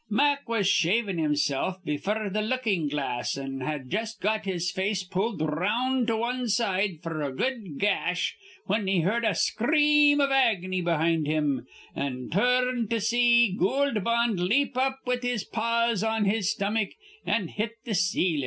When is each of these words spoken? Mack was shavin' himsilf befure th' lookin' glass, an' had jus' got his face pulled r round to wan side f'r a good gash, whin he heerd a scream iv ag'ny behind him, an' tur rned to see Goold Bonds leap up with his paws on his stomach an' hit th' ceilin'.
Mack 0.09 0.49
was 0.49 0.67
shavin' 0.67 1.19
himsilf 1.19 1.75
befure 1.85 2.31
th' 2.33 2.43
lookin' 2.43 2.89
glass, 2.89 3.37
an' 3.37 3.59
had 3.61 3.91
jus' 3.91 4.15
got 4.15 4.45
his 4.45 4.71
face 4.71 5.03
pulled 5.03 5.39
r 5.43 5.47
round 5.49 6.07
to 6.07 6.17
wan 6.17 6.47
side 6.47 7.03
f'r 7.03 7.23
a 7.27 7.31
good 7.31 7.77
gash, 7.77 8.35
whin 8.65 8.87
he 8.87 9.01
heerd 9.01 9.23
a 9.23 9.35
scream 9.35 10.19
iv 10.19 10.31
ag'ny 10.31 10.81
behind 10.81 11.27
him, 11.27 11.67
an' 11.95 12.31
tur 12.31 12.65
rned 12.73 12.89
to 12.89 12.99
see 12.99 13.55
Goold 13.55 14.03
Bonds 14.03 14.41
leap 14.41 14.75
up 14.75 15.01
with 15.05 15.21
his 15.21 15.43
paws 15.43 16.01
on 16.03 16.25
his 16.25 16.49
stomach 16.49 16.89
an' 17.27 17.49
hit 17.49 17.73
th' 17.85 17.93
ceilin'. 17.95 18.39